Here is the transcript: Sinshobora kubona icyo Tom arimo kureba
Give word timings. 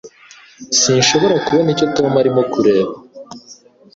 Sinshobora 0.79 1.35
kubona 1.45 1.67
icyo 1.73 1.85
Tom 1.95 2.11
arimo 2.21 2.41
kureba 2.53 2.93